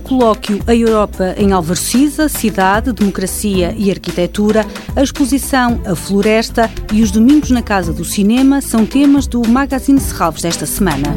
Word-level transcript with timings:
colóquio 0.00 0.60
A 0.66 0.74
Europa 0.74 1.34
em 1.36 1.52
Alvarcisa, 1.52 2.28
Cidade, 2.28 2.92
Democracia 2.92 3.74
e 3.76 3.90
Arquitetura, 3.90 4.66
a 4.94 5.02
exposição 5.02 5.80
A 5.84 5.94
Floresta 5.94 6.70
e 6.92 7.02
os 7.02 7.10
Domingos 7.10 7.50
na 7.50 7.62
Casa 7.62 7.92
do 7.92 8.04
Cinema 8.04 8.60
são 8.60 8.84
temas 8.86 9.26
do 9.26 9.46
Magazine 9.46 10.00
Serralves 10.00 10.42
desta 10.42 10.66
semana. 10.66 11.14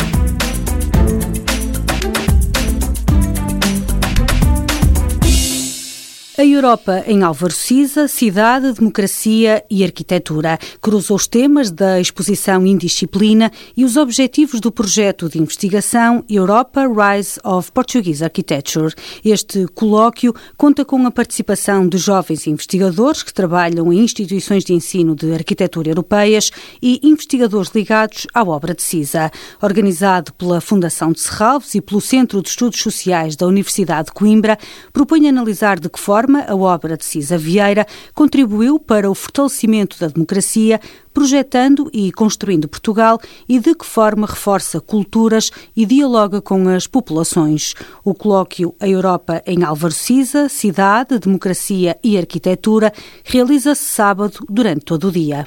A 6.39 6.45
Europa 6.45 7.03
em 7.07 7.23
Álvaro 7.23 7.51
Siza, 7.51 8.07
Cidade, 8.07 8.71
Democracia 8.73 9.65
e 9.71 9.83
Arquitetura. 9.83 10.59
Cruza 10.79 11.11
os 11.11 11.25
temas 11.25 11.71
da 11.71 11.99
exposição 11.99 12.63
Indisciplina 12.63 13.51
e 13.75 13.83
os 13.83 13.97
objetivos 13.97 14.59
do 14.59 14.71
projeto 14.71 15.27
de 15.27 15.39
investigação 15.39 16.23
Europa 16.29 16.83
Rise 16.85 17.39
of 17.43 17.71
Portuguese 17.71 18.23
Architecture. 18.23 18.93
Este 19.25 19.65
colóquio 19.73 20.31
conta 20.55 20.85
com 20.85 21.07
a 21.07 21.11
participação 21.11 21.87
de 21.87 21.97
jovens 21.97 22.45
investigadores 22.45 23.23
que 23.23 23.33
trabalham 23.33 23.91
em 23.91 24.01
instituições 24.01 24.63
de 24.63 24.75
ensino 24.75 25.15
de 25.15 25.33
arquitetura 25.33 25.89
europeias 25.89 26.51
e 26.79 26.99
investigadores 27.01 27.71
ligados 27.73 28.27
à 28.31 28.43
obra 28.43 28.75
de 28.75 28.83
Siza. 28.83 29.31
Organizado 29.59 30.31
pela 30.33 30.61
Fundação 30.61 31.11
de 31.11 31.19
Serralves 31.19 31.73
e 31.73 31.81
pelo 31.81 31.99
Centro 31.99 32.43
de 32.43 32.49
Estudos 32.49 32.79
Sociais 32.79 33.35
da 33.35 33.47
Universidade 33.47 34.09
de 34.09 34.13
Coimbra, 34.13 34.55
propõe 34.93 35.27
analisar 35.27 35.79
de 35.79 35.89
que 35.89 35.99
forma 35.99 36.26
forma, 36.27 36.45
a 36.47 36.55
obra 36.55 36.97
de 36.97 37.05
Cisa 37.05 37.37
Vieira 37.37 37.87
contribuiu 38.13 38.77
para 38.77 39.09
o 39.09 39.15
fortalecimento 39.15 39.97
da 39.99 40.07
democracia, 40.07 40.79
projetando 41.13 41.89
e 41.93 42.11
construindo 42.11 42.67
Portugal 42.67 43.19
e 43.47 43.59
de 43.59 43.73
que 43.73 43.85
forma 43.85 44.27
reforça 44.27 44.81
culturas 44.81 45.49
e 45.75 45.85
dialoga 45.85 46.41
com 46.41 46.67
as 46.67 46.85
populações. 46.85 47.73
O 48.03 48.13
colóquio 48.13 48.75
A 48.79 48.87
Europa 48.87 49.41
em 49.45 49.63
Álvaro 49.63 49.93
Cisa, 49.93 50.49
Cidade, 50.49 51.17
Democracia 51.17 51.97
e 52.03 52.17
Arquitetura 52.17 52.91
realiza-se 53.23 53.83
sábado 53.83 54.45
durante 54.49 54.85
todo 54.85 55.07
o 55.07 55.11
dia. 55.11 55.45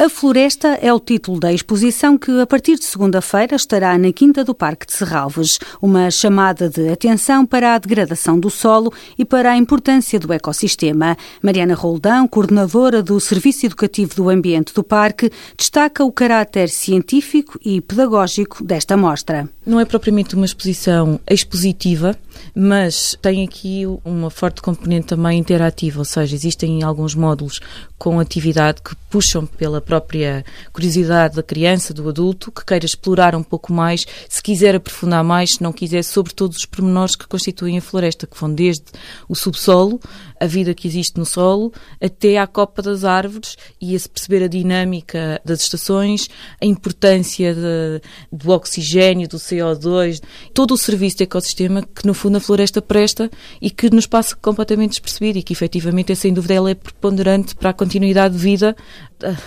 A 0.00 0.08
Floresta 0.08 0.78
é 0.80 0.90
o 0.90 0.98
título 0.98 1.38
da 1.38 1.52
exposição 1.52 2.16
que, 2.16 2.40
a 2.40 2.46
partir 2.46 2.76
de 2.76 2.86
segunda-feira, 2.86 3.54
estará 3.54 3.98
na 3.98 4.10
Quinta 4.10 4.42
do 4.42 4.54
Parque 4.54 4.86
de 4.86 4.94
Serralves. 4.94 5.58
Uma 5.78 6.10
chamada 6.10 6.70
de 6.70 6.88
atenção 6.88 7.44
para 7.44 7.74
a 7.74 7.78
degradação 7.78 8.40
do 8.40 8.48
solo 8.48 8.90
e 9.18 9.26
para 9.26 9.50
a 9.50 9.58
importância 9.58 10.18
do 10.18 10.32
ecossistema. 10.32 11.18
Mariana 11.42 11.74
Roldão, 11.74 12.26
coordenadora 12.26 13.02
do 13.02 13.20
Serviço 13.20 13.66
Educativo 13.66 14.14
do 14.14 14.30
Ambiente 14.30 14.72
do 14.72 14.82
Parque, 14.82 15.30
destaca 15.54 16.02
o 16.02 16.10
caráter 16.10 16.70
científico 16.70 17.60
e 17.62 17.82
pedagógico 17.82 18.64
desta 18.64 18.96
mostra. 18.96 19.50
Não 19.66 19.78
é 19.78 19.84
propriamente 19.84 20.34
uma 20.34 20.46
exposição 20.46 21.20
expositiva, 21.28 22.16
mas 22.54 23.16
tem 23.20 23.44
aqui 23.44 23.84
uma 24.02 24.30
forte 24.30 24.62
componente 24.62 25.08
também 25.08 25.38
interativa, 25.38 25.98
ou 25.98 26.04
seja, 26.06 26.34
existem 26.34 26.82
alguns 26.82 27.14
módulos 27.14 27.60
com 27.98 28.18
atividade 28.18 28.80
que 28.82 28.96
puxam 29.10 29.44
pela 29.44 29.80
própria 29.90 30.44
curiosidade 30.72 31.34
da 31.34 31.42
criança, 31.42 31.92
do 31.92 32.08
adulto, 32.08 32.52
que 32.52 32.64
queira 32.64 32.86
explorar 32.86 33.34
um 33.34 33.42
pouco 33.42 33.72
mais, 33.72 34.06
se 34.28 34.40
quiser 34.40 34.76
aprofundar 34.76 35.24
mais, 35.24 35.54
se 35.54 35.62
não 35.62 35.72
quiser, 35.72 36.04
sobre 36.04 36.32
todos 36.32 36.58
os 36.58 36.64
pormenores 36.64 37.16
que 37.16 37.26
constituem 37.26 37.76
a 37.76 37.80
floresta, 37.80 38.24
que 38.24 38.38
vão 38.38 38.54
desde 38.54 38.84
o 39.28 39.34
subsolo, 39.34 40.00
a 40.40 40.46
vida 40.46 40.74
que 40.74 40.88
existe 40.88 41.18
no 41.18 41.26
solo, 41.26 41.72
até 42.00 42.38
à 42.38 42.46
copa 42.46 42.80
das 42.80 43.04
árvores 43.04 43.56
e 43.80 43.94
a 43.94 43.98
se 43.98 44.08
perceber 44.08 44.42
a 44.42 44.48
dinâmica 44.48 45.40
das 45.44 45.60
estações, 45.60 46.28
a 46.60 46.64
importância 46.64 47.54
de, 47.54 48.00
do 48.32 48.50
oxigênio, 48.50 49.28
do 49.28 49.36
CO2, 49.36 50.22
todo 50.54 50.72
o 50.72 50.78
serviço 50.78 51.18
de 51.18 51.24
ecossistema 51.24 51.82
que, 51.82 52.06
no 52.06 52.14
fundo, 52.14 52.38
a 52.38 52.40
floresta 52.40 52.80
presta 52.80 53.30
e 53.60 53.70
que 53.70 53.90
nos 53.90 54.06
passa 54.06 54.34
completamente 54.34 54.90
despercebido 54.90 55.38
e 55.38 55.42
que, 55.42 55.52
efetivamente, 55.52 56.10
é, 56.10 56.14
sem 56.14 56.32
dúvida, 56.32 56.54
ela 56.54 56.70
é 56.70 56.74
preponderante 56.74 57.54
para 57.54 57.70
a 57.70 57.74
continuidade 57.74 58.34
de 58.34 58.40
vida 58.40 58.74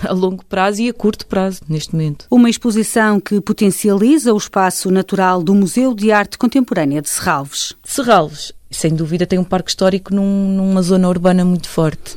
a 0.08 0.14
longo 0.14 0.46
prazo 0.46 0.82
e 0.82 0.90
a 0.90 0.94
curto 0.94 1.26
prazo, 1.26 1.62
neste 1.68 1.94
momento. 1.94 2.26
Uma 2.30 2.50
exposição 2.50 3.20
que 3.20 3.42
potencializa 3.42 4.34
o 4.34 4.38
espaço 4.38 4.92
natural 4.92 5.42
do 5.42 5.54
Museu 5.54 5.94
de 5.94 6.12
Arte 6.12 6.38
Contemporânea 6.38 7.02
de 7.02 7.10
Serralves. 7.10 7.74
Serralves, 7.84 8.52
sem 8.74 8.96
dúvida, 8.96 9.26
tem 9.26 9.40
um 9.40 9.44
parque 9.44 9.70
histórico 9.70 10.14
num, 10.14 10.50
numa 10.50 10.82
zona 10.82 11.08
urbana 11.08 11.46
muito 11.46 11.70
forte, 11.70 12.16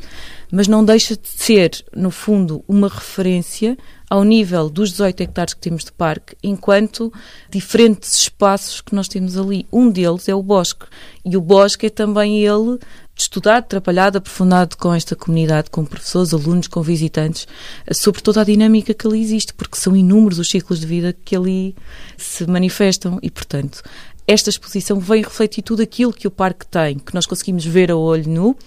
mas 0.51 0.67
não 0.67 0.83
deixa 0.83 1.15
de 1.15 1.27
ser, 1.27 1.83
no 1.95 2.11
fundo, 2.11 2.63
uma 2.67 2.87
referência 2.87 3.77
ao 4.09 4.23
nível 4.23 4.69
dos 4.69 4.91
18 4.91 5.21
hectares 5.21 5.53
que 5.53 5.59
temos 5.59 5.83
de 5.83 5.91
parque, 5.91 6.35
enquanto 6.41 7.11
diferentes 7.49 8.17
espaços 8.17 8.79
que 8.79 8.95
nós 8.95 9.07
temos 9.07 9.37
ali. 9.37 9.67
Um 9.71 9.89
deles 9.89 10.29
é 10.29 10.35
o 10.35 10.41
bosque, 10.41 10.85
e 11.25 11.35
o 11.35 11.41
bosque 11.41 11.87
é 11.87 11.89
também 11.89 12.43
ele 12.43 12.79
estudado, 13.15 13.65
trabalhado, 13.65 14.19
aprofundado 14.19 14.77
com 14.77 14.93
esta 14.93 15.15
comunidade, 15.15 15.69
com 15.71 15.83
professores, 15.83 16.33
alunos, 16.33 16.67
com 16.67 16.81
visitantes, 16.81 17.47
sobre 17.91 18.21
toda 18.21 18.41
a 18.41 18.45
dinâmica 18.45 18.93
que 18.93 19.07
ali 19.07 19.21
existe, 19.21 19.53
porque 19.53 19.77
são 19.77 19.95
inúmeros 19.95 20.39
os 20.39 20.49
ciclos 20.49 20.79
de 20.79 20.85
vida 20.85 21.15
que 21.25 21.35
ali 21.35 21.75
se 22.15 22.45
manifestam 22.45 23.17
e, 23.21 23.31
portanto, 23.31 23.81
esta 24.27 24.49
exposição 24.49 24.99
vem 24.99 25.23
refletir 25.23 25.63
tudo 25.63 25.81
aquilo 25.81 26.13
que 26.13 26.27
o 26.27 26.31
parque 26.31 26.67
tem, 26.67 26.99
que 26.99 27.15
nós 27.15 27.25
conseguimos 27.25 27.65
ver 27.65 27.89
a 27.89 27.95
olho 27.95 28.29
nu, 28.29 28.57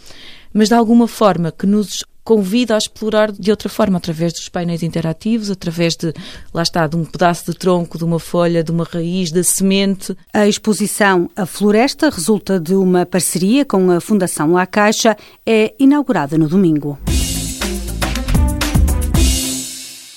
mas 0.52 0.68
de 0.68 0.74
alguma 0.74 1.06
forma 1.08 1.52
que 1.52 1.66
nos 1.66 2.04
convida 2.22 2.74
a 2.74 2.78
explorar 2.78 3.32
de 3.32 3.50
outra 3.50 3.68
forma, 3.68 3.98
através 3.98 4.32
dos 4.32 4.48
painéis 4.48 4.82
interativos, 4.82 5.50
através 5.50 5.96
de, 5.96 6.12
lá 6.52 6.62
está, 6.62 6.86
de 6.86 6.96
um 6.96 7.04
pedaço 7.04 7.50
de 7.50 7.58
tronco, 7.58 7.98
de 7.98 8.04
uma 8.04 8.20
folha, 8.20 8.62
de 8.62 8.70
uma 8.70 8.84
raiz, 8.84 9.32
da 9.32 9.42
semente. 9.42 10.16
A 10.32 10.46
exposição 10.46 11.28
A 11.34 11.46
Floresta 11.46 12.08
resulta 12.08 12.60
de 12.60 12.74
uma 12.74 13.04
parceria 13.04 13.64
com 13.64 13.90
a 13.90 14.00
Fundação 14.00 14.52
La 14.52 14.66
Caixa, 14.66 15.16
é 15.44 15.74
inaugurada 15.78 16.38
no 16.38 16.48
domingo. 16.48 16.98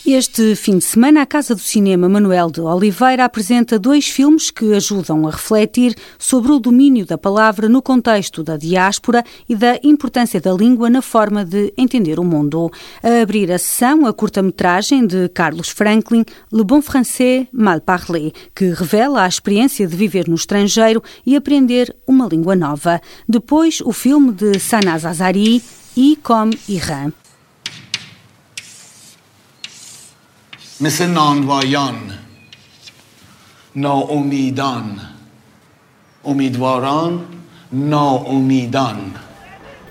Este 0.06 0.53
fim 0.58 0.80
de 0.80 0.84
semana, 0.84 1.22
a 1.22 1.25
Casa 1.25 1.56
do 1.56 1.62
Cinema 1.62 2.09
Manuel 2.09 2.52
de 2.52 2.59
Oliveira 2.59 3.24
apresenta 3.24 3.80
dois 3.80 4.06
filmes 4.06 4.52
que 4.52 4.74
ajudam 4.74 5.25
a 5.25 5.31
refletir 5.31 5.96
sobre 6.19 6.52
o 6.52 6.59
domínio 6.59 7.06
da 7.06 7.18
palavra 7.18 7.69
no 7.69 7.81
contexto 7.81 8.44
da 8.44 8.58
diáspora 8.58 9.24
e 9.47 9.56
da 9.56 9.80
importância 9.81 10.41
da 10.41 10.52
língua 10.52 10.90
na 10.90 11.02
forma 11.02 11.46
de 11.46 11.74
entender 11.78 12.19
o 12.19 12.24
mundo. 12.25 12.69
A 13.02 13.22
abrir 13.22 13.50
a 13.50 13.58
sessão, 13.58 14.06
a 14.06 14.12
curta-metragem 14.12 15.08
de 15.08 15.30
Carlos 15.30 15.69
Franklin, 15.69 16.25
Le 16.52 16.66
Bon 16.66 16.81
Français 16.81 17.47
Mal 17.53 17.80
Parlé, 17.80 18.34
que 18.53 18.72
revela 18.72 19.24
a 19.24 19.28
experiência 19.30 19.88
de 19.88 19.96
viver 19.96 20.28
no 20.28 20.35
estrangeiro 20.35 21.02
e 21.25 21.34
aprender 21.34 21.96
uma 22.06 22.28
língua 22.28 22.58
nova. 22.58 23.00
Depois, 23.25 23.80
o 23.80 23.94
filme 23.94 24.34
de 24.34 24.59
Sanaz 24.59 25.06
Azari, 25.06 25.64
I 25.96 26.18
comme 26.22 26.59
Iran. 26.68 27.14
مثل 30.84 31.06
وایان 31.46 31.96
ناامیدان. 33.76 35.00
امیدواران 36.26 37.26
ناامیدان. 37.72 39.12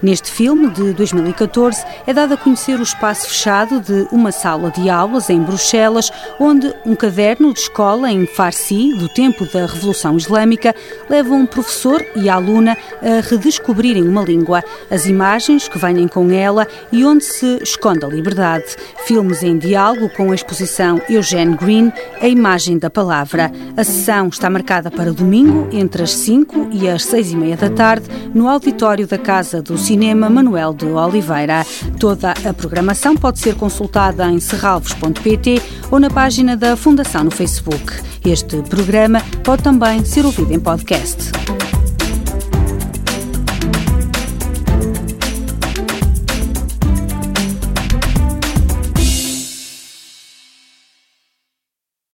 Neste 0.03 0.33
filme 0.33 0.69
de 0.69 0.93
2014 0.95 1.85
é 2.05 2.13
dado 2.13 2.35
a 2.35 2.37
conhecer 2.37 2.81
o 2.81 2.83
espaço 2.83 3.29
fechado 3.29 3.81
de 3.81 4.09
uma 4.11 4.33
sala 4.33 4.69
de 4.73 4.91
aulas 4.91 5.31
em 5.31 5.41
Bruxelas, 5.41 6.11
onde 6.41 6.75
um 6.85 6.97
caderno 6.97 7.55
de 7.55 7.61
escola 7.61 8.11
em 8.11 8.27
Farsi, 8.27 8.93
do 8.95 9.09
tempo 9.09 9.47
da 9.47 9.65
Revolução 9.65 10.17
Islâmica, 10.17 10.75
leva 11.09 11.33
um 11.33 11.47
professor 11.47 12.05
e 12.17 12.29
a 12.29 12.35
aluna 12.35 12.77
a 13.01 13.21
redescobrirem 13.21 14.03
uma 14.03 14.23
língua, 14.23 14.65
as 14.91 15.07
imagens 15.07 15.69
que 15.69 15.79
vêm 15.79 16.09
com 16.09 16.33
ela 16.33 16.67
e 16.91 17.05
onde 17.05 17.23
se 17.23 17.63
esconde 17.63 18.05
a 18.05 18.09
liberdade. 18.09 18.75
Filmes 19.07 19.45
em 19.45 19.57
diálogo 19.57 20.09
com 20.09 20.33
a 20.33 20.35
exposição 20.35 21.01
Eugene 21.09 21.57
Green, 21.57 21.93
A 22.21 22.27
Imagem 22.27 22.77
da 22.77 22.91
Palavra. 22.91 23.53
A 23.77 23.85
sessão 23.85 24.27
está 24.27 24.51
marcada 24.51 24.91
para 24.91 25.13
domingo, 25.13 25.69
entre 25.71 26.03
as 26.03 26.11
5 26.11 26.71
e 26.73 26.89
as 26.89 27.05
6 27.05 27.31
e 27.31 27.37
meia 27.37 27.57
da 27.57 27.71
tarde, 27.71 28.09
no 28.35 28.49
auditório 28.49 29.07
da 29.07 29.17
Casa 29.17 29.63
do 29.63 29.79
Cinema 29.79 29.92
Cinema 29.93 30.31
Manuel 30.31 30.73
de 30.73 30.87
Oliveira. 30.87 31.67
Toda 32.01 32.31
a 32.31 32.55
programação 32.55 33.15
pode 33.15 33.39
ser 33.39 33.55
consultada 33.57 34.25
em 34.31 34.41
serralvos.pt 34.41 35.61
ou 35.91 36.01
na 36.01 36.09
página 36.09 36.57
da 36.57 36.75
Fundação 36.79 37.25
no 37.25 37.31
Facebook. 37.31 37.93
Este 38.25 38.63
programa 38.63 39.21
pode 39.45 39.63
também 39.63 40.03
ser 40.03 40.25
ouvido 40.25 40.51
em 40.51 40.59
podcast. 40.59 41.31